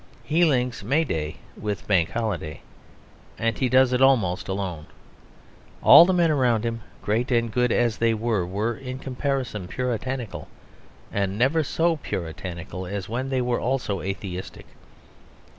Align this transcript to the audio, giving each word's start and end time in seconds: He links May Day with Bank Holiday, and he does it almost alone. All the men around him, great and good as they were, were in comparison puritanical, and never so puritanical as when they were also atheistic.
He 0.23 0.45
links 0.45 0.83
May 0.83 1.03
Day 1.03 1.35
with 1.55 1.85
Bank 1.87 2.09
Holiday, 2.09 2.61
and 3.37 3.55
he 3.55 3.69
does 3.69 3.93
it 3.93 4.01
almost 4.01 4.47
alone. 4.47 4.87
All 5.83 6.05
the 6.05 6.11
men 6.11 6.31
around 6.31 6.65
him, 6.65 6.81
great 7.03 7.29
and 7.29 7.51
good 7.51 7.71
as 7.71 7.99
they 7.99 8.15
were, 8.15 8.43
were 8.43 8.75
in 8.75 8.97
comparison 8.97 9.67
puritanical, 9.67 10.47
and 11.11 11.37
never 11.37 11.63
so 11.63 11.97
puritanical 11.97 12.87
as 12.87 13.07
when 13.09 13.29
they 13.29 13.41
were 13.43 13.59
also 13.59 14.01
atheistic. 14.01 14.65